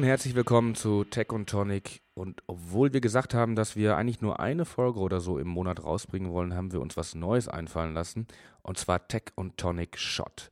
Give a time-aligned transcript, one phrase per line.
[0.00, 2.00] Und herzlich willkommen zu Tech und Tonic.
[2.14, 5.84] Und obwohl wir gesagt haben, dass wir eigentlich nur eine Folge oder so im Monat
[5.84, 8.26] rausbringen wollen, haben wir uns was Neues einfallen lassen.
[8.62, 10.50] Und zwar Tech und Tonic Shot.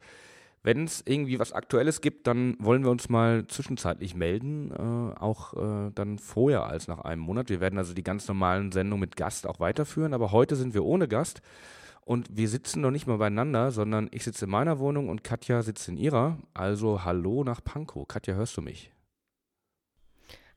[0.63, 5.55] Wenn es irgendwie was Aktuelles gibt, dann wollen wir uns mal zwischenzeitlich melden, äh, auch
[5.55, 7.49] äh, dann vorher als nach einem Monat.
[7.49, 10.85] Wir werden also die ganz normalen Sendungen mit Gast auch weiterführen, aber heute sind wir
[10.85, 11.41] ohne Gast
[12.05, 15.63] und wir sitzen noch nicht mal beieinander, sondern ich sitze in meiner Wohnung und Katja
[15.63, 16.37] sitzt in ihrer.
[16.53, 18.07] Also hallo nach Pankow.
[18.07, 18.93] Katja, hörst du mich?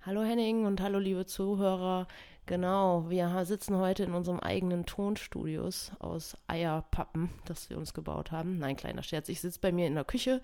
[0.04, 2.08] Hallo Henning und hallo liebe Zuhörer.
[2.48, 8.58] Genau, wir sitzen heute in unserem eigenen Tonstudios aus Eierpappen, das wir uns gebaut haben.
[8.58, 9.30] Nein, kleiner Scherz.
[9.30, 10.42] Ich sitze bei mir in der Küche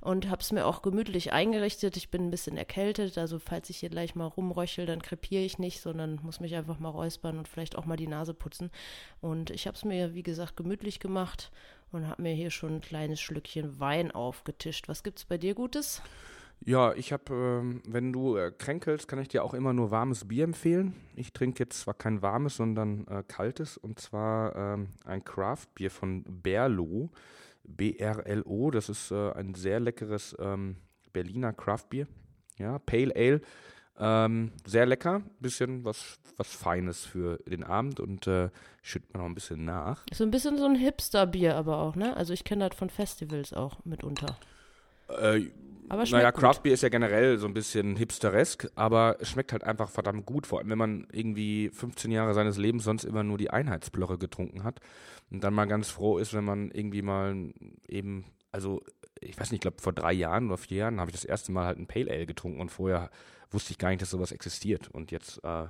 [0.00, 1.98] und habe es mir auch gemütlich eingerichtet.
[1.98, 5.58] Ich bin ein bisschen erkältet, also falls ich hier gleich mal rumröchel, dann krepiere ich
[5.58, 8.70] nicht, sondern muss mich einfach mal räuspern und vielleicht auch mal die Nase putzen.
[9.20, 11.52] Und ich habe es mir, wie gesagt, gemütlich gemacht
[11.92, 14.88] und habe mir hier schon ein kleines Schlückchen Wein aufgetischt.
[14.88, 16.00] Was gibt's bei dir Gutes?
[16.66, 20.26] Ja, ich habe, ähm, wenn du äh, kränkelst, kann ich dir auch immer nur warmes
[20.26, 20.94] Bier empfehlen.
[21.14, 26.24] Ich trinke jetzt zwar kein warmes, sondern äh, kaltes und zwar ähm, ein Craft-Bier von
[26.24, 27.10] Berlo,
[27.64, 28.70] B-R-L-O.
[28.70, 30.76] Das ist äh, ein sehr leckeres ähm,
[31.12, 32.06] Berliner Craft-Bier.
[32.56, 33.40] Ja, Pale Ale.
[33.96, 38.50] Ähm, sehr lecker, bisschen was, was Feines für den Abend und äh,
[38.82, 40.04] schüttet man noch ein bisschen nach.
[40.12, 42.16] So ein bisschen so ein Hipster-Bier aber auch, ne?
[42.16, 44.36] Also ich kenne das von Festivals auch mitunter.
[45.08, 45.50] Äh,
[45.88, 49.64] aber naja, Craft Beer ist ja generell so ein bisschen hipsteresk, aber es schmeckt halt
[49.64, 53.36] einfach verdammt gut, vor allem wenn man irgendwie 15 Jahre seines Lebens sonst immer nur
[53.36, 54.80] die Einheitsblöcke getrunken hat
[55.30, 57.52] und dann mal ganz froh ist, wenn man irgendwie mal
[57.86, 58.82] eben, also
[59.24, 61.52] ich weiß nicht, ich glaube vor drei Jahren oder vier Jahren habe ich das erste
[61.52, 63.10] Mal halt ein Pale Ale getrunken und vorher
[63.54, 64.88] wusste ich gar nicht, dass sowas existiert.
[64.90, 65.66] Und jetzt äh,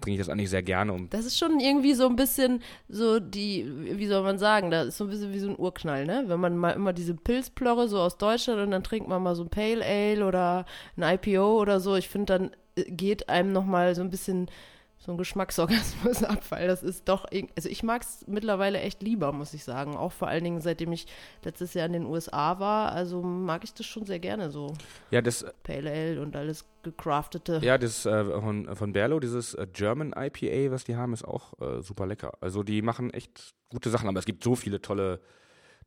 [0.00, 0.92] trinke ich das eigentlich sehr gerne.
[0.92, 4.88] Um das ist schon irgendwie so ein bisschen so die, wie soll man sagen, das
[4.88, 6.24] ist so ein bisschen wie so ein Urknall, ne?
[6.26, 9.44] Wenn man mal immer diese Pilzplorre so aus Deutschland und dann trinkt man mal so
[9.44, 10.64] ein Pale Ale oder
[10.96, 11.94] ein IPO oder so.
[11.94, 14.50] Ich finde, dann äh, geht einem nochmal so ein bisschen
[14.98, 17.24] so ein Geschmacksorganismus ab, weil das ist doch,
[17.56, 19.96] also ich mag es mittlerweile echt lieber, muss ich sagen.
[19.96, 21.06] Auch vor allen Dingen, seitdem ich
[21.44, 24.74] letztes Jahr in den USA war, also mag ich das schon sehr gerne so.
[25.10, 25.46] Ja, das.
[25.62, 27.60] Pale Ale und alles gecraftete.
[27.62, 31.60] Ja, das äh, von, von Berlo, dieses äh, German IPA, was die haben, ist auch
[31.60, 32.32] äh, super lecker.
[32.40, 35.20] Also die machen echt gute Sachen, aber es gibt so viele tolle,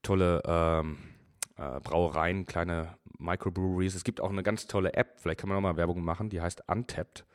[0.03, 0.97] tolle ähm,
[1.57, 3.95] äh, Brauereien, kleine Microbreweries.
[3.95, 6.39] Es gibt auch eine ganz tolle App, vielleicht kann man auch mal Werbung machen, die
[6.39, 7.25] heißt Untapped.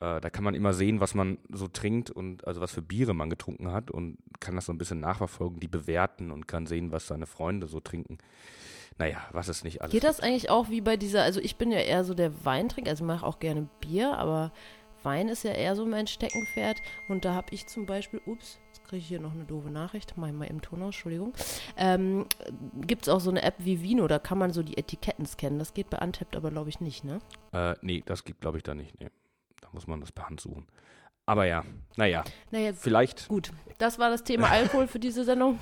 [0.00, 3.14] Äh, da kann man immer sehen, was man so trinkt und also was für Biere
[3.14, 6.92] man getrunken hat und kann das so ein bisschen nachverfolgen, die bewerten und kann sehen,
[6.92, 8.18] was seine Freunde so trinken.
[8.98, 9.92] Naja, was ist nicht alles.
[9.92, 12.90] Geht das eigentlich auch wie bei dieser, also ich bin ja eher so der Weintrinker,
[12.90, 14.52] also ich mache auch gerne Bier, aber
[15.02, 18.84] Wein ist ja eher so mein Steckenpferd und da habe ich zum Beispiel, ups, jetzt
[18.84, 21.34] kriege ich hier noch eine doofe Nachricht, mach ich mal im Ton aus, Entschuldigung.
[21.76, 22.26] Ähm,
[22.86, 25.58] Gibt es auch so eine App wie Vino, da kann man so die Etiketten scannen.
[25.58, 27.18] Das geht bei Untapped aber, glaube ich, nicht, ne?
[27.52, 29.10] Äh, nee, das gibt, glaube ich, da nicht, nee
[29.74, 30.66] muss man das per Hand suchen.
[31.26, 31.64] Aber ja,
[31.96, 33.28] naja, naja, vielleicht.
[33.28, 35.58] Gut, das war das Thema Alkohol für diese Sendung.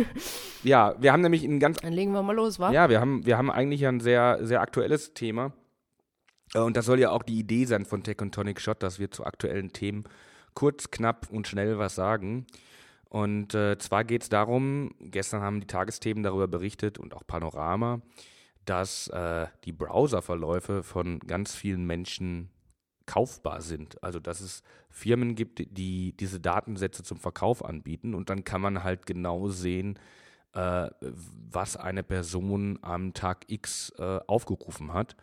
[0.62, 1.78] ja, wir haben nämlich ein ganz.
[1.78, 2.70] Dann legen wir mal los, wa?
[2.70, 5.52] Ja, wir haben, wir haben eigentlich ein sehr, sehr aktuelles Thema.
[6.54, 8.98] Äh, und das soll ja auch die Idee sein von Tech und Tonic Shot, dass
[8.98, 10.04] wir zu aktuellen Themen
[10.54, 12.46] kurz, knapp und schnell was sagen.
[13.08, 18.00] Und äh, zwar geht es darum, gestern haben die Tagesthemen darüber berichtet und auch Panorama,
[18.66, 22.50] dass äh, die Browserverläufe von ganz vielen Menschen
[23.10, 24.00] kaufbar sind.
[24.04, 28.84] Also dass es Firmen gibt, die diese Datensätze zum Verkauf anbieten und dann kann man
[28.84, 29.98] halt genau sehen,
[30.52, 35.16] äh, was eine Person am Tag X äh, aufgerufen hat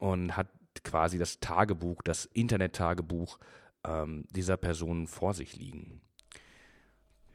[0.00, 0.48] und hat
[0.82, 3.38] quasi das Tagebuch, das Internet-Tagebuch
[3.86, 6.00] ähm, dieser Person vor sich liegen.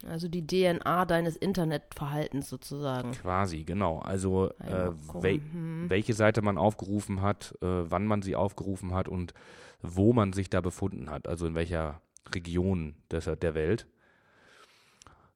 [0.07, 3.11] Also die DNA deines Internetverhaltens sozusagen.
[3.11, 3.99] Quasi, genau.
[3.99, 5.85] Also äh, wel hm.
[5.89, 9.33] welche Seite man aufgerufen hat, äh, wann man sie aufgerufen hat und
[9.81, 12.01] wo man sich da befunden hat, also in welcher
[12.33, 13.87] Region des, der Welt.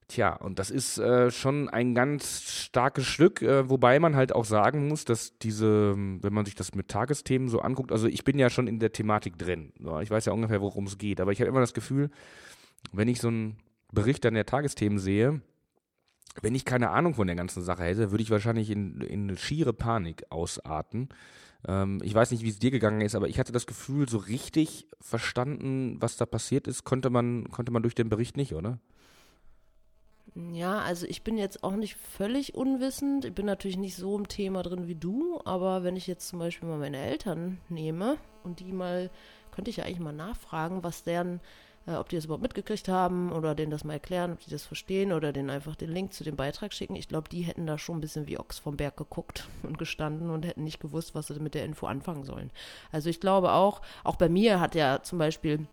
[0.08, 4.46] Tja, und das ist äh, schon ein ganz starkes Stück, äh, wobei man halt auch
[4.46, 8.40] sagen muss, dass diese, wenn man sich das mit Tagesthemen so anguckt, also ich bin
[8.40, 9.72] ja schon in der Thematik drin.
[9.80, 12.10] So, ich weiß ja ungefähr, worum es geht, aber ich habe immer das Gefühl,
[12.92, 13.58] wenn ich so einen
[13.92, 15.42] Bericht an der Tagesthemen sehe,
[16.42, 19.74] wenn ich keine Ahnung von der ganzen Sache hätte, würde ich wahrscheinlich in, in schiere
[19.74, 21.10] Panik ausarten.
[21.68, 24.18] Ähm, ich weiß nicht, wie es dir gegangen ist, aber ich hatte das Gefühl, so
[24.18, 28.80] richtig verstanden, was da passiert ist, konnte man, konnte man durch den Bericht nicht, oder?
[30.54, 33.26] Ja, also ich bin jetzt auch nicht völlig unwissend.
[33.26, 36.40] Ich bin natürlich nicht so im Thema drin wie du, aber wenn ich jetzt zum
[36.40, 39.10] Beispiel mal meine Eltern nehme und die mal,
[39.52, 41.42] könnte ich ja eigentlich mal nachfragen, was deren
[41.90, 44.66] äh, ob die das überhaupt mitgekriegt haben oder denen das mal erklären, ob die das
[44.66, 46.96] verstehen oder denen einfach den Link zu dem Beitrag schicken.
[46.96, 50.30] Ich glaube, die hätten da schon ein bisschen wie Ochs vom Berg geguckt und gestanden
[50.30, 52.52] und hätten nicht gewusst, was sie mit der Info anfangen sollen.
[52.92, 55.68] Also ich glaube auch, auch bei mir hat ja zum Beispiel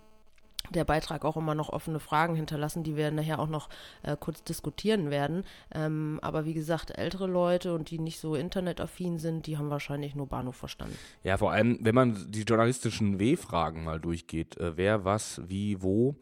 [0.71, 3.69] der Beitrag auch immer noch offene Fragen hinterlassen, die wir nachher auch noch
[4.03, 5.45] äh, kurz diskutieren werden.
[5.75, 10.15] Ähm, aber wie gesagt, ältere Leute und die nicht so internetaffin sind, die haben wahrscheinlich
[10.15, 10.97] nur Bahnhof verstanden.
[11.23, 16.17] Ja, vor allem, wenn man die journalistischen W-Fragen mal durchgeht, äh, wer, was, wie, wo,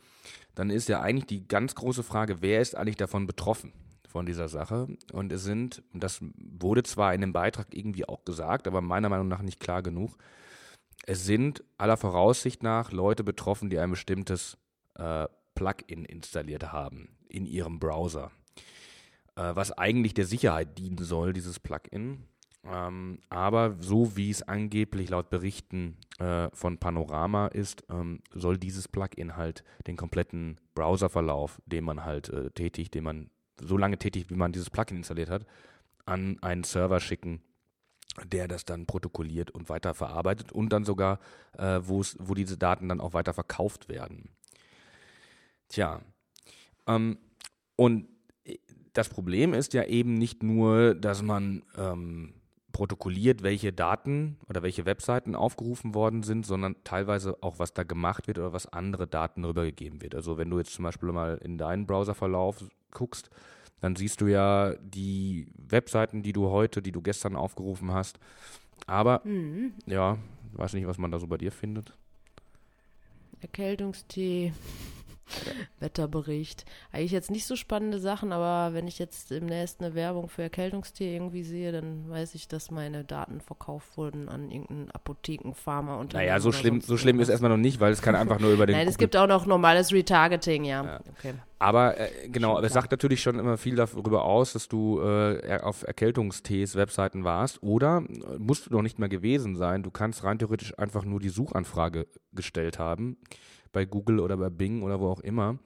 [0.55, 3.73] dann ist ja eigentlich die ganz große Frage, wer ist eigentlich davon betroffen?
[4.15, 4.87] von dieser Sache.
[5.13, 9.27] Und es sind, das wurde zwar in dem Beitrag irgendwie auch gesagt, aber meiner Meinung
[9.27, 10.17] nach nicht klar genug,
[11.07, 14.57] es sind aller Voraussicht nach Leute betroffen, die ein bestimmtes
[14.95, 18.31] äh, Plugin installiert haben in ihrem Browser,
[19.37, 22.25] äh, was eigentlich der Sicherheit dienen soll, dieses Plugin.
[22.67, 28.89] Ähm, aber so wie es angeblich laut Berichten äh, von Panorama ist, ähm, soll dieses
[28.89, 33.31] Plugin halt den kompletten Browserverlauf, den man halt äh, tätigt, den man
[33.61, 35.45] so lange tätigt, wie man dieses Plugin installiert hat,
[36.07, 37.43] an einen Server schicken,
[38.25, 41.19] der das dann protokolliert und weiter verarbeitet und dann sogar,
[41.59, 44.31] äh, wo diese Daten dann auch weiter verkauft werden.
[45.69, 46.01] Tja,
[46.87, 47.19] ähm,
[47.77, 48.09] und
[48.93, 52.35] das Problem ist ja eben nicht nur, dass man ähm,
[52.75, 58.27] protokolliert, welche Daten oder welche Webseiten aufgerufen worden sind, sondern teilweise auch, was da gemacht
[58.27, 60.15] wird oder was andere Daten rübergegeben wird.
[60.15, 63.31] Also wenn du jetzt zum Beispiel mal in deinen Browserverlauf guckst,
[63.85, 68.19] dann siehst du ja die Webseiten, die du heute, die du gestern aufgerufen hast.
[68.87, 69.75] Aber, mhm.
[69.85, 70.17] ja,
[70.55, 71.93] weiß nicht, was man da so bei dir findet.
[73.43, 74.55] Erkältungstee.
[75.81, 76.65] Wetterbericht.
[76.93, 80.43] Eigentlich jetzt nicht so spannende Sachen, aber wenn ich jetzt im nächsten eine Werbung für
[80.43, 85.97] Erkältungstee irgendwie sehe, dann weiß ich, dass meine Daten verkauft wurden an irgendeinen Apotheken, Pharma
[85.97, 88.53] und Naja, so schlimm, so schlimm ist erstmal noch nicht, weil es kann einfach nur
[88.53, 88.77] über den.
[88.77, 90.85] Nein, es gibt auch noch normales Retargeting, ja.
[90.85, 91.01] ja.
[91.19, 91.35] Okay.
[91.59, 95.83] Aber äh, genau, es sagt natürlich schon immer viel darüber aus, dass du äh, auf
[95.83, 99.83] Erkältungstees Webseiten warst oder äh, musst du noch nicht mehr gewesen sein.
[99.83, 103.17] Du kannst rein theoretisch einfach nur die Suchanfrage gestellt haben
[103.75, 105.59] bei Google oder bei Bing oder wo auch immer.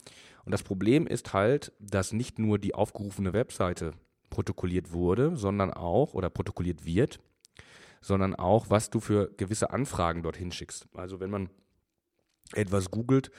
[0.44, 3.93] Und das Problem ist halt, dass nicht nur die aufgerufene Webseite
[4.31, 7.20] protokolliert wurde, sondern auch oder protokolliert wird,
[8.00, 10.88] sondern auch, was du für gewisse Anfragen dorthin schickst.
[10.94, 11.50] Also wenn man
[12.55, 13.31] etwas googelt,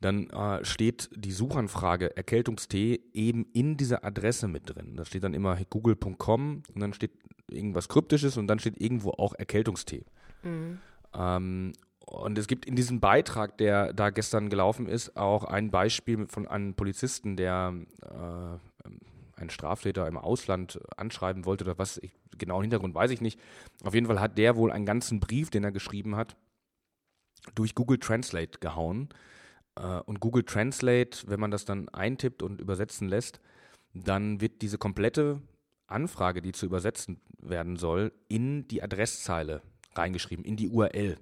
[0.00, 4.96] dann äh, steht die Suchanfrage Erkältungstee eben in dieser Adresse mit drin.
[4.96, 7.12] Da steht dann immer google.com und dann steht
[7.50, 10.04] irgendwas Kryptisches und dann steht irgendwo auch Erkältungstee.
[10.42, 10.78] Mhm.
[11.14, 11.72] Ähm,
[12.06, 16.46] und es gibt in diesem Beitrag, der da gestern gelaufen ist, auch ein Beispiel von
[16.46, 18.90] einem Polizisten, der äh,
[19.38, 23.40] einen Straftäter im Ausland anschreiben wollte oder was, ich, genau Hintergrund weiß ich nicht.
[23.82, 26.36] Auf jeden Fall hat der wohl einen ganzen Brief, den er geschrieben hat,
[27.54, 29.08] durch Google Translate gehauen.
[29.74, 33.40] Äh, und Google Translate, wenn man das dann eintippt und übersetzen lässt,
[33.92, 35.42] dann wird diese komplette
[35.88, 39.62] Anfrage, die zu übersetzen werden soll, in die Adresszeile
[39.94, 41.18] reingeschrieben, in die URL.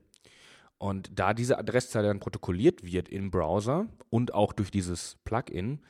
[0.78, 5.80] Und da diese Adresszeile dann protokolliert wird im Browser und auch durch dieses Plugin,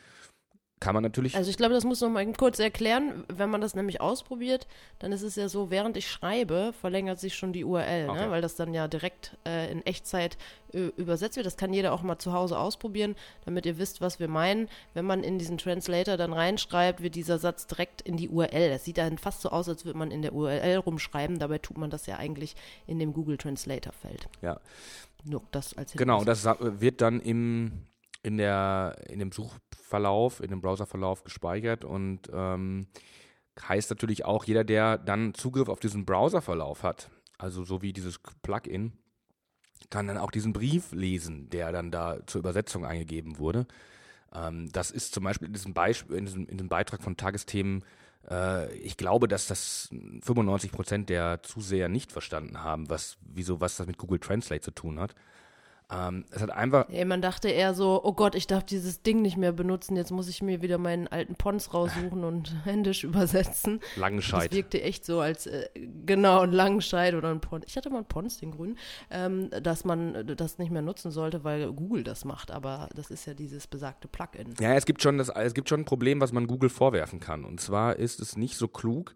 [0.84, 1.34] kann man natürlich.
[1.34, 3.24] Also ich glaube, das muss noch mal kurz erklären.
[3.28, 4.66] Wenn man das nämlich ausprobiert,
[4.98, 8.10] dann ist es ja so, während ich schreibe, verlängert sich schon die URL, ne?
[8.10, 8.24] okay.
[8.26, 8.30] ne?
[8.30, 10.36] weil das dann ja direkt äh, in Echtzeit
[10.74, 11.46] äh, übersetzt wird.
[11.46, 13.16] Das kann jeder auch mal zu Hause ausprobieren,
[13.46, 14.68] damit ihr wisst, was wir meinen.
[14.92, 18.68] Wenn man in diesen Translator dann reinschreibt, wird dieser Satz direkt in die URL.
[18.68, 21.38] Das sieht dann fast so aus, als würde man in der URL rumschreiben.
[21.38, 22.56] Dabei tut man das ja eigentlich
[22.86, 24.28] in dem Google Translator Feld.
[24.42, 24.60] Ja.
[25.24, 26.06] Nur das als Hinweis.
[26.06, 27.86] Genau, das wird dann im
[28.24, 32.88] in der in dem Such Verlauf, in dem Browserverlauf gespeichert und ähm,
[33.60, 38.18] heißt natürlich auch, jeder, der dann Zugriff auf diesen Browserverlauf hat, also so wie dieses
[38.42, 38.92] Plugin,
[39.90, 43.66] kann dann auch diesen Brief lesen, der dann da zur Übersetzung eingegeben wurde.
[44.32, 47.84] Ähm, das ist zum Beispiel in diesem, Beispiel, in diesem, in diesem Beitrag von Tagesthemen
[48.30, 49.88] äh, ich glaube, dass das
[50.22, 54.70] 95 Prozent der Zuseher nicht verstanden haben, was, wieso, was das mit Google Translate zu
[54.70, 55.14] tun hat.
[55.92, 56.88] Ähm, es hat einfach.
[56.88, 60.10] Ja, man dachte eher so, oh Gott, ich darf dieses Ding nicht mehr benutzen, jetzt
[60.10, 63.80] muss ich mir wieder meinen alten Pons raussuchen und händisch übersetzen.
[63.96, 64.50] Langenscheid.
[64.50, 65.68] Das wirkte echt so als, äh,
[66.06, 67.64] genau, ein Langenscheid oder ein Pons.
[67.68, 68.78] Ich hatte mal einen Pons, den grünen,
[69.10, 73.26] ähm, dass man das nicht mehr nutzen sollte, weil Google das macht, aber das ist
[73.26, 74.54] ja dieses besagte Plugin.
[74.60, 77.44] Ja, es gibt schon das, es gibt schon ein Problem, was man Google vorwerfen kann.
[77.44, 79.14] Und zwar ist es nicht so klug,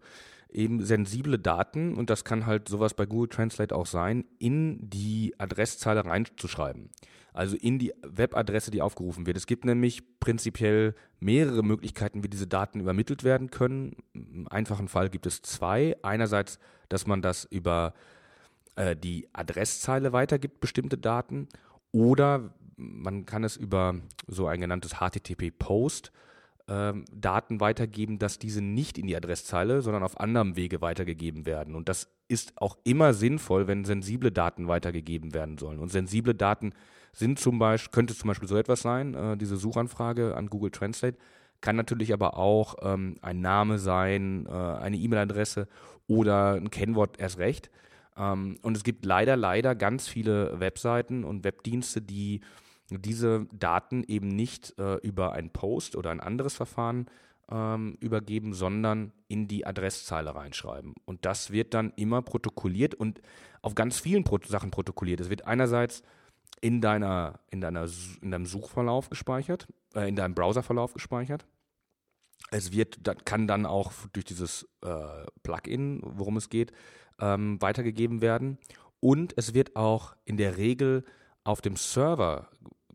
[0.51, 5.35] eben sensible Daten, und das kann halt sowas bei Google Translate auch sein, in die
[5.37, 6.89] Adresszeile reinzuschreiben.
[7.33, 9.37] Also in die Webadresse, die aufgerufen wird.
[9.37, 13.95] Es gibt nämlich prinzipiell mehrere Möglichkeiten, wie diese Daten übermittelt werden können.
[14.13, 15.95] Im einfachen Fall gibt es zwei.
[16.01, 17.93] Einerseits, dass man das über
[18.75, 21.47] äh, die Adresszeile weitergibt, bestimmte Daten.
[21.91, 23.95] Oder man kann es über
[24.27, 26.11] so ein genanntes HTTP-Post
[26.69, 31.75] ähm, Daten weitergeben, dass diese nicht in die Adresszeile, sondern auf anderem Wege weitergegeben werden.
[31.75, 35.79] Und das ist auch immer sinnvoll, wenn sensible Daten weitergegeben werden sollen.
[35.79, 36.73] Und sensible Daten
[37.11, 41.17] sind zum Beispiel, könnte zum Beispiel so etwas sein, äh, diese Suchanfrage an Google Translate,
[41.61, 45.67] kann natürlich aber auch ähm, ein Name sein, äh, eine E-Mail-Adresse
[46.07, 47.71] oder ein Kennwort erst recht.
[48.15, 52.41] Ähm, und es gibt leider, leider ganz viele Webseiten und Webdienste, die
[52.89, 57.07] diese Daten eben nicht äh, über ein Post oder ein anderes Verfahren
[57.51, 60.93] ähm, übergeben, sondern in die Adresszeile reinschreiben.
[61.05, 63.21] Und das wird dann immer protokolliert und
[63.61, 65.19] auf ganz vielen Pro Sachen protokolliert.
[65.19, 66.03] Es wird einerseits
[66.61, 67.87] in deiner, in deiner,
[68.21, 71.45] in deinem Suchverlauf gespeichert, äh, in deinem Browserverlauf gespeichert.
[72.51, 76.71] Es wird, kann dann auch durch dieses äh, Plugin, worum es geht,
[77.19, 78.57] ähm, weitergegeben werden.
[78.99, 81.03] Und es wird auch in der Regel
[81.43, 82.49] auf dem Server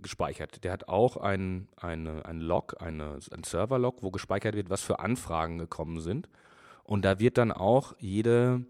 [0.04, 0.62] gespeichert.
[0.62, 5.00] Der hat auch ein, eine, ein Log, eine, ein Server-Log, wo gespeichert wird, was für
[5.00, 6.28] Anfragen gekommen sind.
[6.84, 8.64] Und da wird dann auch jede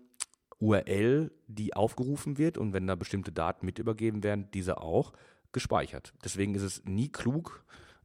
[0.61, 5.13] URL, die aufgerufen wird und wenn da bestimmte Daten mit übergeben werden, diese auch
[5.53, 6.15] gespeichert.
[6.25, 7.65] Deswegen ist es nie klug,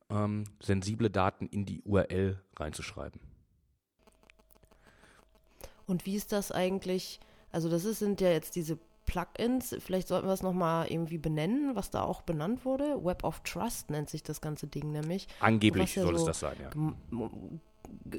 [0.09, 3.21] ähm, sensible Daten in die URL reinzuschreiben.
[5.85, 7.19] Und wie ist das eigentlich?
[7.51, 8.77] Also das sind ja jetzt diese
[9.09, 13.03] Plugins, vielleicht sollten wir es nochmal irgendwie benennen, was da auch benannt wurde.
[13.03, 15.27] Web of Trust nennt sich das ganze Ding nämlich.
[15.39, 17.29] Angeblich ja soll so, es das sein, ja.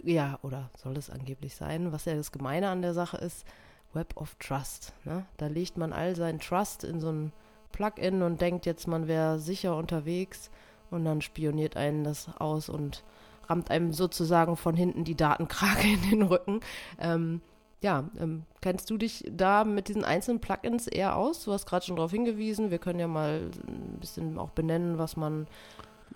[0.03, 1.93] Ja, oder soll es angeblich sein.
[1.93, 3.47] Was ja das Gemeine an der Sache ist,
[3.93, 4.93] Web of Trust.
[5.05, 5.25] Ne?
[5.37, 7.33] Da legt man all seinen Trust in so ein
[7.71, 10.51] Plugin und denkt jetzt, man wäre sicher unterwegs
[10.91, 13.05] und dann spioniert einen das aus und
[13.49, 16.61] rammt einem sozusagen von hinten die Datenkrake in den Rücken.
[16.99, 17.43] Ähm,
[17.83, 21.45] ja, ähm, kennst du dich da mit diesen einzelnen Plugins eher aus?
[21.45, 22.71] Du hast gerade schon darauf hingewiesen.
[22.71, 25.47] Wir können ja mal ein bisschen auch benennen, was man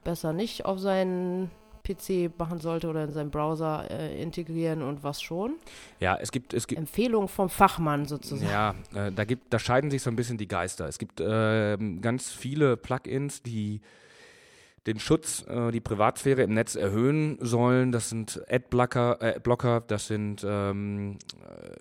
[0.02, 1.50] besser nicht auf seinen
[1.84, 5.54] PC machen sollte oder in seinen Browser äh, integrieren und was schon.
[6.00, 8.50] Ja, es gibt, es gibt Empfehlungen vom Fachmann sozusagen.
[8.50, 10.88] Ja, äh, da gibt, da scheiden sich so ein bisschen die Geister.
[10.88, 13.80] Es gibt äh, ganz viele Plugins, die
[14.86, 17.92] den Schutz, äh, die Privatsphäre im Netz erhöhen sollen.
[17.92, 21.76] Das sind Adblocker, äh, das sind ähm, äh,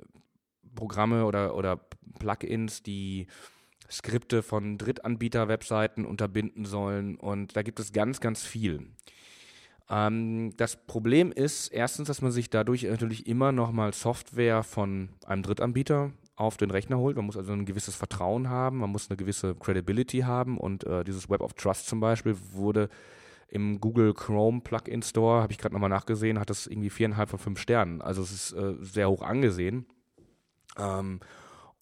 [0.76, 1.80] Programme oder, oder
[2.20, 3.28] Plugins, die
[3.92, 7.16] Skripte von Drittanbieter-Webseiten unterbinden sollen.
[7.16, 8.88] Und da gibt es ganz, ganz viel.
[9.90, 15.44] Ähm, das Problem ist erstens, dass man sich dadurch natürlich immer nochmal Software von einem
[15.44, 17.16] Drittanbieter auf den Rechner holt.
[17.16, 21.04] Man muss also ein gewisses Vertrauen haben, man muss eine gewisse Credibility haben und äh,
[21.04, 22.90] dieses Web of Trust zum Beispiel wurde
[23.48, 27.38] im Google Chrome Plugin Store, habe ich gerade nochmal nachgesehen, hat das irgendwie viereinhalb von
[27.38, 28.02] fünf Sternen.
[28.02, 29.86] Also es ist äh, sehr hoch angesehen
[30.78, 31.20] ähm,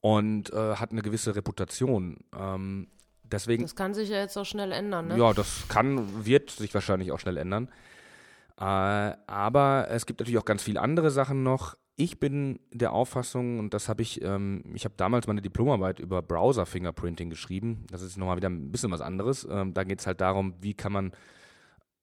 [0.01, 2.17] und äh, hat eine gewisse Reputation.
[2.37, 2.87] Ähm,
[3.23, 5.17] deswegen, das kann sich ja jetzt auch schnell ändern, ne?
[5.17, 7.69] Ja, das kann, wird sich wahrscheinlich auch schnell ändern.
[8.59, 11.77] Äh, aber es gibt natürlich auch ganz viele andere Sachen noch.
[11.97, 16.21] Ich bin der Auffassung, und das habe ich, ähm, ich habe damals meine Diplomarbeit über
[16.21, 17.85] Browser-Fingerprinting geschrieben.
[17.91, 19.47] Das ist nochmal wieder ein bisschen was anderes.
[19.49, 21.11] Ähm, da geht es halt darum, wie kann man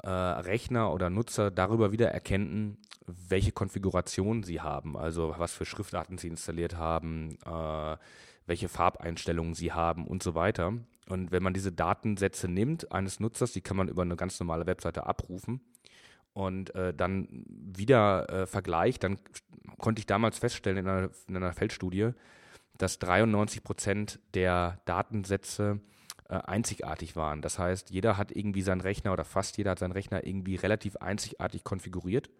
[0.02, 4.97] äh, Rechner oder Nutzer darüber wieder erkennen, welche Konfiguration sie haben.
[4.97, 7.97] Also was für Schriftarten sie installiert haben, äh,
[8.47, 10.75] welche Farbeinstellungen sie haben und so weiter.
[11.09, 14.66] Und wenn man diese Datensätze nimmt eines Nutzers, die kann man über eine ganz normale
[14.66, 15.61] Webseite abrufen
[16.38, 19.18] und äh, dann wieder äh, vergleicht, dann
[19.76, 22.11] konnte ich damals feststellen in einer, in einer Feldstudie,
[22.76, 25.80] dass 93 Prozent der Datensätze
[26.28, 27.42] äh, einzigartig waren.
[27.42, 30.97] Das heißt, jeder hat irgendwie seinen Rechner oder fast jeder hat seinen Rechner irgendwie relativ
[30.99, 32.30] einzigartig konfiguriert.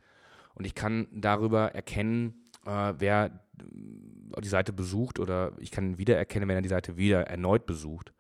[0.55, 6.57] Und ich kann darüber erkennen, äh, wer die Seite besucht oder ich kann wiedererkennen, wenn
[6.57, 8.13] er die Seite wieder erneut besucht.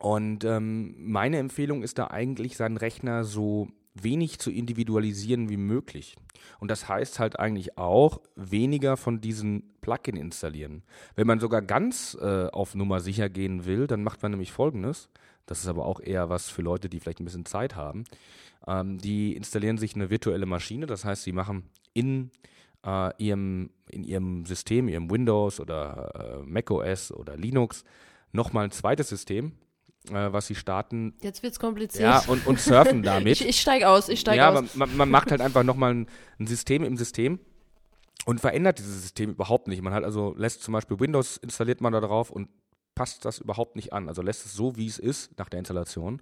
[0.00, 6.16] Und ähm, meine Empfehlung ist da eigentlich, seinen Rechner so wenig zu individualisieren wie möglich.
[6.58, 10.82] Und das heißt halt eigentlich auch, weniger von diesen Plugin installieren.
[11.16, 15.08] Wenn man sogar ganz äh, auf Nummer sicher gehen will, dann macht man nämlich folgendes.
[15.46, 18.04] Das ist aber auch eher was für Leute, die vielleicht ein bisschen Zeit haben.
[18.66, 22.30] Ähm, die installieren sich eine virtuelle Maschine, das heißt, sie machen in
[22.84, 27.84] äh, ihrem, in ihrem System, ihrem Windows oder äh, macOS oder Linux,
[28.32, 29.52] nochmal ein zweites System,
[30.10, 31.14] äh, was sie starten.
[31.22, 32.02] Jetzt wird es kompliziert.
[32.02, 33.40] Ja, und, und surfen damit.
[33.40, 34.74] ich, ich steige aus, ich steige ja, aus.
[34.74, 36.06] Ja, man, man, macht halt einfach nochmal ein,
[36.38, 37.38] ein System im System
[38.26, 39.82] und verändert dieses System überhaupt nicht.
[39.82, 42.48] Man hat also, lässt zum Beispiel Windows installiert man da drauf und
[42.94, 44.08] passt das überhaupt nicht an.
[44.08, 46.20] Also lässt es so, wie es ist nach der Installation.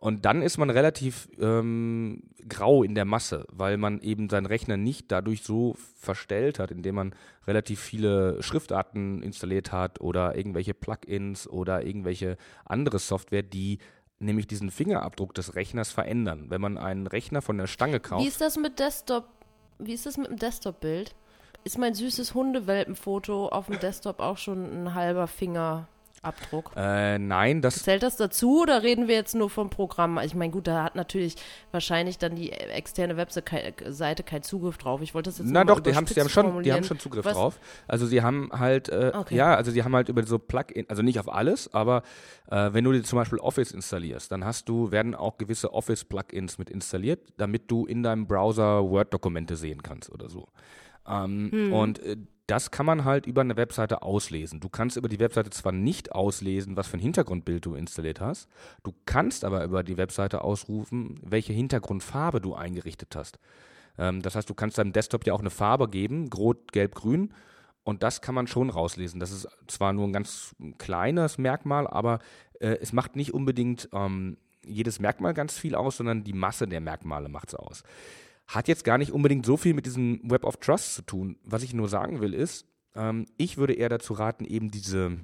[0.00, 4.78] Und dann ist man relativ ähm, grau in der Masse, weil man eben seinen Rechner
[4.78, 7.14] nicht dadurch so verstellt hat, indem man
[7.46, 13.78] relativ viele Schriftarten installiert hat oder irgendwelche Plugins oder irgendwelche andere Software, die
[14.18, 16.46] nämlich diesen Fingerabdruck des Rechners verändern.
[16.48, 18.22] Wenn man einen Rechner von der Stange kauft.
[18.22, 19.28] Wie ist das mit Desktop?
[19.78, 21.14] Wie ist das mit dem Desktop-Bild?
[21.64, 25.88] Ist mein süßes Hundewelpenfoto auf dem Desktop auch schon ein halber Finger
[26.22, 26.72] Abdruck?
[26.76, 27.82] Äh, nein, das.
[27.82, 30.18] Zählt das dazu oder reden wir jetzt nur vom Programm?
[30.22, 31.36] Ich meine, gut, da hat natürlich
[31.72, 35.00] wahrscheinlich dann die externe Webseite keinen Zugriff drauf.
[35.00, 37.24] Ich wollte das jetzt Na doch, die haben, die haben schon, die haben schon Zugriff
[37.24, 37.32] Was?
[37.32, 37.58] drauf.
[37.88, 39.34] Also sie haben halt, äh, okay.
[39.34, 42.02] ja, also sie haben halt über so Plugin, also nicht auf alles, aber
[42.50, 46.58] äh, wenn du dir zum Beispiel Office installierst, dann hast du, werden auch gewisse Office-Plugins
[46.58, 50.48] mit installiert, damit du in deinem Browser Word-Dokumente sehen kannst oder so.
[51.08, 51.72] Ähm, hm.
[51.72, 52.16] Und äh,
[52.50, 54.58] das kann man halt über eine Webseite auslesen.
[54.58, 58.48] Du kannst über die Webseite zwar nicht auslesen, was für ein Hintergrundbild du installiert hast,
[58.82, 63.38] du kannst aber über die Webseite ausrufen, welche Hintergrundfarbe du eingerichtet hast.
[63.98, 67.32] Ähm, das heißt, du kannst deinem Desktop ja auch eine Farbe geben, rot, gelb, grün.
[67.82, 69.20] Und das kann man schon rauslesen.
[69.20, 72.18] Das ist zwar nur ein ganz kleines Merkmal, aber
[72.60, 76.80] äh, es macht nicht unbedingt ähm, jedes Merkmal ganz viel aus, sondern die Masse der
[76.80, 77.82] Merkmale macht es aus.
[78.50, 81.38] Hat jetzt gar nicht unbedingt so viel mit diesem Web of Trust zu tun.
[81.44, 82.66] Was ich nur sagen will ist,
[82.96, 85.18] ähm, ich würde eher dazu raten, eben diese,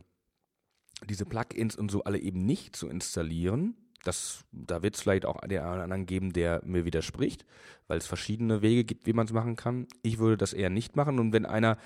[1.08, 3.74] diese Plugins und so alle eben nicht zu installieren.
[4.06, 7.44] Das, da wird es vielleicht auch den anderen geben, der mir widerspricht,
[7.88, 9.86] weil es verschiedene Wege gibt, wie man es machen kann.
[10.02, 11.18] Ich würde das eher nicht machen.
[11.18, 11.78] Und wenn einer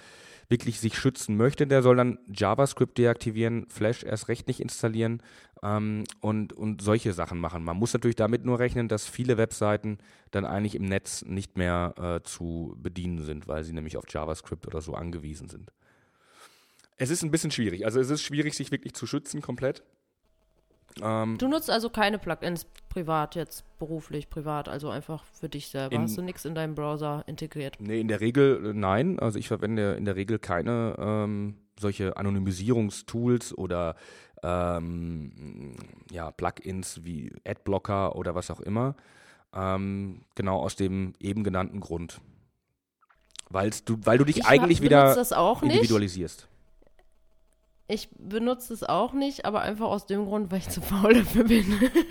[0.51, 5.23] wirklich sich schützen möchte, der soll dann JavaScript deaktivieren, Flash erst recht nicht installieren
[5.63, 7.63] ähm, und, und solche Sachen machen.
[7.63, 9.99] Man muss natürlich damit nur rechnen, dass viele Webseiten
[10.33, 14.67] dann eigentlich im Netz nicht mehr äh, zu bedienen sind, weil sie nämlich auf JavaScript
[14.67, 15.73] oder so angewiesen sind.
[16.97, 17.87] Es ist ein bisschen schwierig.
[17.87, 19.85] Also es ist schwierig, sich wirklich zu schützen komplett.
[21.03, 25.95] Ähm, du nutzt also keine Plugins privat jetzt, beruflich, privat, also einfach für dich selber.
[25.95, 27.77] In, Hast du nichts in deinem Browser integriert?
[27.79, 29.19] Nee, in der Regel äh, nein.
[29.19, 33.95] Also ich verwende in der Regel keine ähm, solche Anonymisierungstools oder
[34.43, 35.77] ähm,
[36.11, 38.97] ja, Plugins wie Adblocker oder was auch immer.
[39.55, 42.21] Ähm, genau aus dem eben genannten Grund.
[43.49, 45.17] Weil's du, weil du dich ich eigentlich wieder
[45.63, 46.47] individualisierst.
[47.91, 51.43] Ich benutze es auch nicht, aber einfach aus dem Grund, weil ich zu faul dafür
[51.43, 51.65] bin.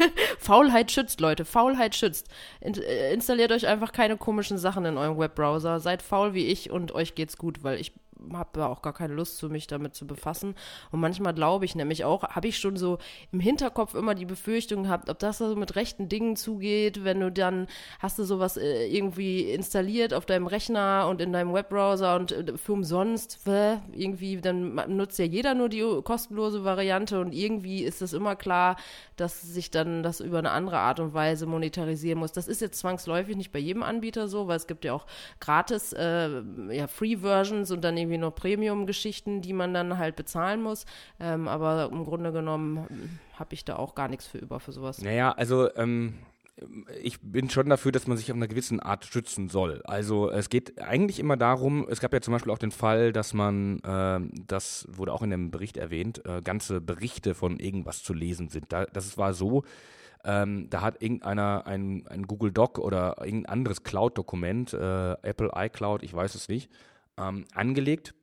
[0.38, 1.46] Faulheit schützt, Leute.
[1.46, 2.28] Faulheit schützt.
[2.60, 5.80] In, äh, installiert euch einfach keine komischen Sachen in eurem Webbrowser.
[5.80, 7.94] Seid faul wie ich und euch geht's gut, weil ich
[8.34, 10.55] habe da auch gar keine Lust zu, mich damit zu befassen.
[10.91, 12.97] Und manchmal glaube ich nämlich auch, habe ich schon so
[13.32, 17.32] im Hinterkopf immer die Befürchtung gehabt, ob das so mit rechten Dingen zugeht, wenn du
[17.32, 17.67] dann
[17.99, 22.58] hast du sowas äh, irgendwie installiert auf deinem Rechner und in deinem Webbrowser und äh,
[22.58, 28.13] für umsonst, irgendwie, dann nutzt ja jeder nur die kostenlose Variante und irgendwie ist es
[28.13, 28.77] immer klar,
[29.15, 32.32] dass sich dann das über eine andere Art und Weise monetarisieren muss.
[32.32, 35.05] Das ist jetzt zwangsläufig nicht bei jedem Anbieter so, weil es gibt ja auch
[35.39, 40.86] gratis, äh, ja, Free-Versions und dann irgendwie noch Premium-Geschichten, die man dann halt bezahlen muss.
[41.19, 44.72] Ähm, aber im Grunde genommen hm, habe ich da auch gar nichts für über für
[44.72, 45.02] sowas.
[45.02, 46.15] Naja, also ähm,
[47.02, 49.82] ich bin schon dafür, dass man sich auf eine gewisse Art schützen soll.
[49.86, 53.34] Also es geht eigentlich immer darum, es gab ja zum Beispiel auch den Fall, dass
[53.34, 58.13] man, äh, das wurde auch in dem Bericht erwähnt, äh, ganze Berichte von irgendwas zu
[58.13, 58.74] lesen sind.
[58.74, 59.63] Da, das war so,
[60.26, 66.04] ähm, da hat irgendeiner ein, ein Google Doc oder irgendein anderes Cloud-Dokument, äh, Apple iCloud,
[66.04, 66.69] ich weiß es nicht,
[67.19, 68.13] ähm, angelegt,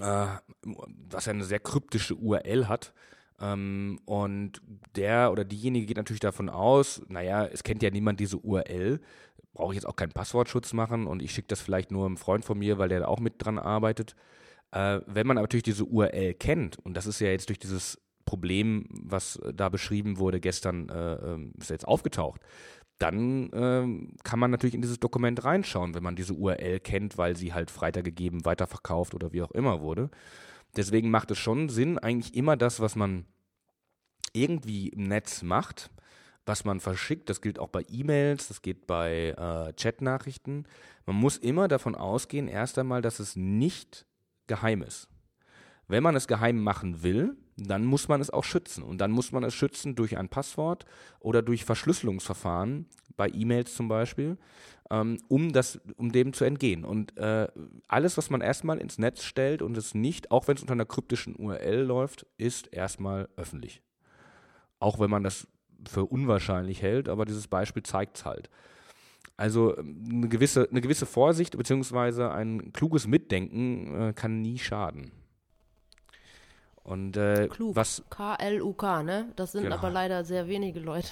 [0.00, 0.26] äh,
[0.62, 2.92] was eine sehr kryptische URL hat.
[3.40, 4.62] Ähm, und
[4.96, 9.00] der oder diejenige geht natürlich davon aus, naja, es kennt ja niemand diese URL,
[9.54, 12.44] brauche ich jetzt auch keinen Passwortschutz machen und ich schicke das vielleicht nur einem Freund
[12.44, 14.14] von mir, weil der da auch mit dran arbeitet.
[14.70, 18.00] Äh, wenn man aber natürlich diese URL kennt, und das ist ja jetzt durch dieses
[18.24, 22.40] Problem, was da beschrieben wurde gestern, äh, ähm, ist jetzt aufgetaucht,
[23.02, 27.36] dann ähm, kann man natürlich in dieses Dokument reinschauen, wenn man diese URL kennt, weil
[27.36, 30.08] sie halt freitergegeben, weiterverkauft oder wie auch immer wurde.
[30.76, 33.26] Deswegen macht es schon Sinn, eigentlich immer das, was man
[34.32, 35.90] irgendwie im Netz macht,
[36.46, 40.68] was man verschickt, das gilt auch bei E-Mails, das geht bei äh, Chatnachrichten.
[41.04, 44.06] Man muss immer davon ausgehen, erst einmal, dass es nicht
[44.46, 45.08] geheim ist.
[45.88, 48.82] Wenn man es geheim machen will, dann muss man es auch schützen.
[48.82, 50.84] Und dann muss man es schützen durch ein Passwort
[51.20, 52.86] oder durch Verschlüsselungsverfahren,
[53.16, 54.38] bei E-Mails zum Beispiel,
[54.90, 56.84] ähm, um, das, um dem zu entgehen.
[56.84, 57.48] Und äh,
[57.88, 60.86] alles, was man erstmal ins Netz stellt und es nicht, auch wenn es unter einer
[60.86, 63.82] kryptischen URL läuft, ist erstmal öffentlich.
[64.78, 65.46] Auch wenn man das
[65.88, 68.48] für unwahrscheinlich hält, aber dieses Beispiel zeigt es halt.
[69.36, 72.24] Also ähm, eine gewisse, eine gewisse Vorsicht bzw.
[72.24, 75.10] ein kluges Mitdenken äh, kann nie schaden.
[76.84, 77.76] Und äh, Klug.
[77.76, 79.26] was K-L-U-K, ne?
[79.36, 79.76] Das sind Genau.
[79.76, 81.10] aber leider sehr wenige Leute.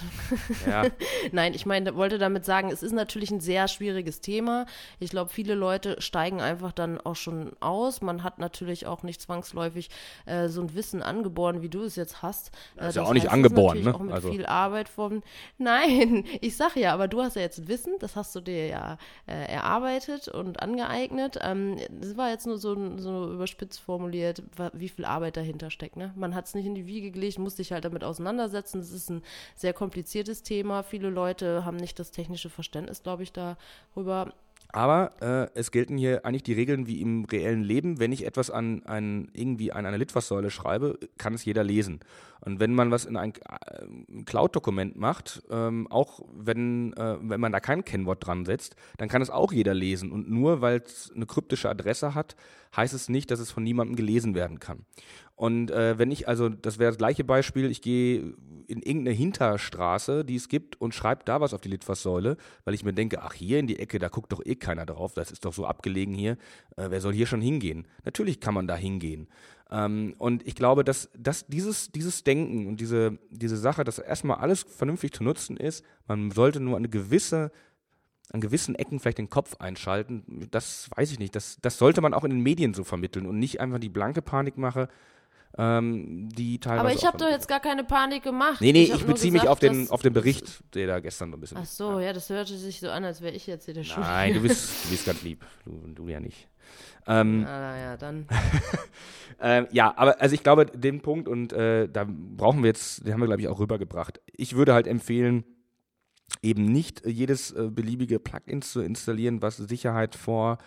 [0.69, 0.83] ja,
[1.31, 4.65] Nein, ich meine, wollte damit sagen, es ist natürlich ein sehr schwieriges Thema.
[4.99, 8.01] Ich glaube, viele Leute steigen einfach dann auch schon aus.
[8.01, 9.89] Man hat natürlich auch nicht zwangsläufig
[10.25, 12.51] äh, so ein Wissen angeboren, wie du es jetzt hast.
[12.75, 13.95] Äh, ist ja auch nicht ist angeboren, ne?
[13.95, 15.23] Auch mit Also- viel Arbeit vom.
[15.57, 18.97] Nein, ich sag ja, aber du hast ja jetzt Wissen, das hast du dir ja
[19.25, 21.39] äh, erarbeitet und angeeignet.
[21.41, 25.97] Ähm, das war jetzt nur so, so überspitzt formuliert, wie viel Arbeit dahinter steckt.
[25.97, 26.13] Ne?
[26.15, 28.79] Man hat es nicht in die Wiege gelegt, muss sich halt damit auseinandersetzen.
[28.79, 29.21] Das ist ein
[29.55, 30.83] sehr kompliziertes Thema.
[30.83, 34.33] Viele Leute haben nicht das technische Verständnis, glaube ich, darüber.
[34.73, 37.99] Aber äh, es gelten hier eigentlich die Regeln wie im reellen Leben.
[37.99, 41.99] Wenn ich etwas an, ein, irgendwie an eine Litfaßsäule schreibe, kann es jeder lesen.
[42.39, 47.51] Und wenn man was in ein, äh, Cloud-Dokument macht, ähm, auch wenn, äh, wenn man
[47.51, 50.11] da kein Kennwort dran setzt, dann kann es auch jeder lesen.
[50.11, 52.35] Und nur weil es eine kryptische Adresse hat,
[52.75, 54.85] heißt es nicht, dass es von niemandem gelesen werden kann.
[55.41, 58.35] Und äh, wenn ich, also das wäre das gleiche Beispiel, ich gehe
[58.67, 62.83] in irgendeine Hinterstraße, die es gibt, und schreibe da was auf die Litfaßsäule, weil ich
[62.83, 65.43] mir denke, ach hier in die Ecke, da guckt doch eh keiner drauf, das ist
[65.43, 66.33] doch so abgelegen hier,
[66.77, 67.87] äh, wer soll hier schon hingehen?
[68.05, 69.29] Natürlich kann man da hingehen.
[69.71, 74.37] Ähm, und ich glaube, dass, dass dieses, dieses Denken und diese, diese Sache, dass erstmal
[74.37, 77.51] alles vernünftig zu nutzen ist, man sollte nur eine gewisse
[78.31, 81.35] an gewissen Ecken vielleicht den Kopf einschalten, das weiß ich nicht.
[81.35, 84.21] Das, das sollte man auch in den Medien so vermitteln und nicht einfach die blanke
[84.21, 84.87] Panikmache,
[85.57, 86.79] ähm, die teilweise.
[86.81, 88.61] Aber ich habe doch jetzt gar keine Panik gemacht.
[88.61, 91.37] Nee, nee, ich nur beziehe mich auf den, auf den Bericht, der da gestern so
[91.37, 91.57] ein bisschen.
[91.61, 94.05] Ach so, ja, das hörte sich so an, als wäre ich jetzt hier der Schuld.
[94.05, 95.45] Nein, du bist, du bist ganz lieb.
[95.65, 96.47] Du, du ja nicht.
[97.07, 98.27] Ähm, Ah, naja, dann.
[99.43, 103.13] Ähm, ja, aber also ich glaube, den Punkt und äh, da brauchen wir jetzt, den
[103.13, 104.21] haben wir glaube ich auch rübergebracht.
[104.27, 105.43] Ich würde halt empfehlen,
[106.43, 110.59] eben nicht jedes äh, beliebige Plugin zu installieren, was Sicherheit vor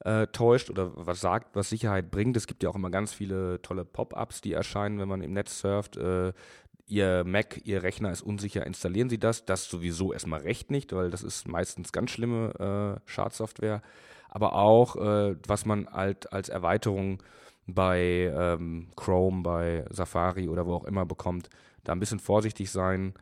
[0.00, 2.36] äh, täuscht oder was sagt, was Sicherheit bringt.
[2.36, 5.60] Es gibt ja auch immer ganz viele tolle Pop-ups, die erscheinen, wenn man im Netz
[5.60, 5.96] surft.
[5.96, 6.32] Äh,
[6.86, 9.46] Ihr Mac, Ihr Rechner ist unsicher, installieren Sie das.
[9.46, 13.80] Das sowieso erstmal recht nicht, weil das ist meistens ganz schlimme äh, Schadsoftware.
[14.28, 17.22] Aber auch, äh, was man halt als Erweiterung
[17.66, 21.48] bei ähm, Chrome, bei Safari oder wo auch immer bekommt,
[21.84, 23.14] da ein bisschen vorsichtig sein,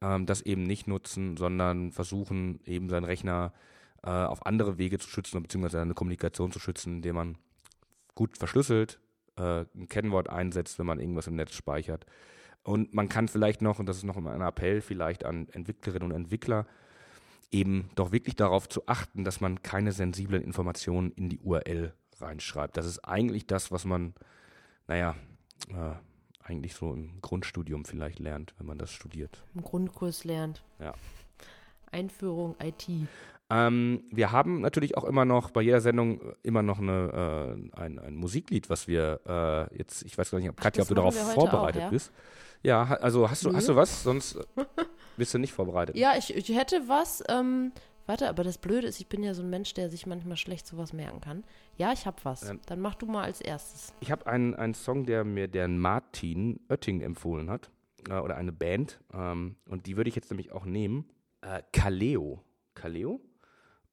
[0.00, 3.77] ähm, das eben nicht nutzen, sondern versuchen, eben seinen Rechner äh,
[4.08, 7.38] auf andere Wege zu schützen, beziehungsweise seine Kommunikation zu schützen, indem man
[8.14, 9.00] gut verschlüsselt,
[9.36, 12.06] äh, ein Kennwort einsetzt, wenn man irgendwas im Netz speichert.
[12.62, 16.16] Und man kann vielleicht noch, und das ist noch ein Appell vielleicht an Entwicklerinnen und
[16.16, 16.66] Entwickler,
[17.50, 22.76] eben doch wirklich darauf zu achten, dass man keine sensiblen Informationen in die URL reinschreibt.
[22.76, 24.14] Das ist eigentlich das, was man,
[24.86, 25.14] naja,
[25.70, 25.94] äh,
[26.42, 29.44] eigentlich so im Grundstudium vielleicht lernt, wenn man das studiert.
[29.54, 30.62] Im Grundkurs lernt.
[30.78, 30.94] Ja.
[31.90, 32.86] Einführung IT.
[33.50, 37.80] Ähm, wir haben natürlich auch immer noch bei jeder Sendung äh, immer noch eine, äh,
[37.80, 40.94] ein, ein Musiklied, was wir äh, jetzt, ich weiß gar nicht, ob Katja, ob du
[40.94, 41.90] darauf vorbereitet auch, ja?
[41.90, 42.12] bist.
[42.62, 43.56] Ja, also hast du, Nö.
[43.56, 44.02] hast du was?
[44.02, 44.44] Sonst äh,
[45.16, 45.96] bist du nicht vorbereitet.
[45.96, 47.22] Ja, ich, ich hätte was.
[47.28, 47.72] Ähm,
[48.04, 50.66] warte, aber das Blöde ist, ich bin ja so ein Mensch, der sich manchmal schlecht
[50.66, 51.44] sowas merken kann.
[51.76, 52.50] Ja, ich habe was.
[52.50, 52.60] Ähm.
[52.66, 53.94] Dann mach du mal als erstes.
[54.00, 57.70] Ich habe einen, einen Song, der mir der Martin Oetting empfohlen hat,
[58.10, 61.08] äh, oder eine Band, ähm, und die würde ich jetzt nämlich auch nehmen.
[61.40, 62.42] Äh, Kaleo.
[62.74, 63.20] Kaleo?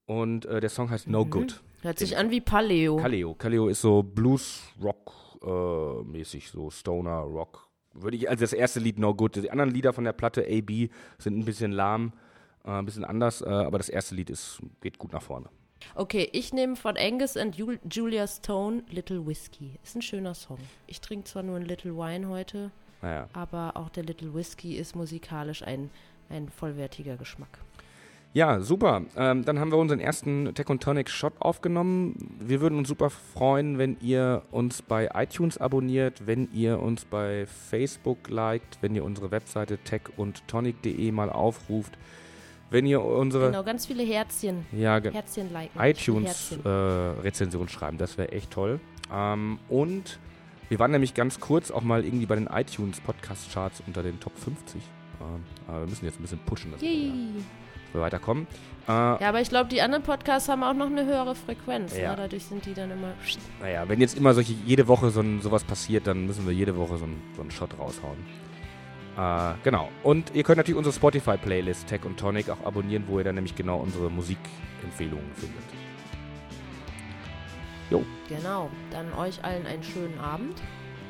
[0.06, 1.30] Und äh, der Song heißt No Mhm.
[1.32, 1.62] Good.
[1.82, 2.98] Hört sich an wie Paleo.
[2.98, 3.34] Kaleo.
[3.36, 7.68] Kaleo ist so Blues-Rock-mäßig, so Stoner-Rock.
[7.94, 9.36] Würde ich als das erste Lied No Good.
[9.38, 12.12] Die anderen Lieder von der Platte AB sind ein bisschen lahm,
[12.66, 15.48] äh, ein bisschen anders, äh, aber das erste Lied ist, geht gut nach vorne.
[15.94, 19.78] Okay, ich nehme von Angus und Jul Julia Stone Little Whiskey.
[19.84, 20.58] Ist ein schöner Song.
[20.88, 23.30] Ich trinke zwar nur ein Little Wine heute, Naja.
[23.34, 25.92] aber auch der Little Whiskey ist musikalisch ein,
[26.30, 27.60] ein vollwertiger Geschmack.
[28.36, 29.04] Ja, super.
[29.16, 32.36] Ähm, dann haben wir unseren ersten Tech und Tonic Shot aufgenommen.
[32.38, 37.46] Wir würden uns super freuen, wenn ihr uns bei iTunes abonniert, wenn ihr uns bei
[37.46, 41.98] Facebook liked, wenn ihr unsere Webseite tech und tonic.de mal aufruft,
[42.72, 44.66] wenn ihr unsere Genau, ganz viele Herzchen.
[44.74, 45.80] ja, ge- Herzchen liken.
[45.80, 47.98] iTunes-Rezension schreiben.
[47.98, 48.82] Das wäre echt toll.
[49.14, 50.20] Ähm, und
[50.68, 54.82] wir waren nämlich ganz kurz auch mal irgendwie bei den iTunes-Podcast-Charts unter den Top 50.
[55.22, 57.12] Ähm, aber wir müssen jetzt ein bisschen pushen, wir, Yay.
[57.96, 58.48] Wir weiterkommen.
[58.88, 61.98] Äh, Ja, aber ich glaube, die anderen Podcasts haben auch noch eine höhere Frequenz.
[61.98, 62.12] Ja.
[62.12, 62.18] Ne?
[62.18, 63.14] Dadurch sind die dann immer.
[63.62, 66.76] Naja, wenn jetzt immer solche, jede Woche so ein, sowas passiert, dann müssen wir jede
[66.78, 68.18] Woche so einen so einen Shot raushauen.
[69.18, 69.90] Äh, genau.
[70.04, 73.56] Und ihr könnt natürlich unsere Spotify-Playlist Tech und Tonic auch abonnieren, wo ihr dann nämlich
[73.56, 75.64] genau unsere Musikempfehlungen findet.
[78.28, 78.70] Genau.
[78.92, 80.62] Dann euch allen einen schönen Abend.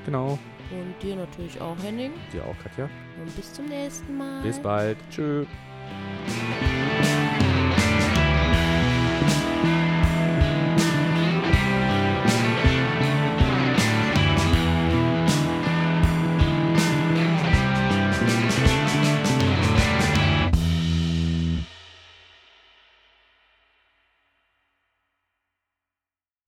[0.06, 0.38] Genau.
[0.72, 2.12] Und dir natürlich auch, Henning.
[2.34, 2.90] Dir auch, Katja.
[3.22, 4.42] Und bis zum nächsten Mal.
[4.42, 4.98] Bis bald.
[5.10, 5.48] Tschüss.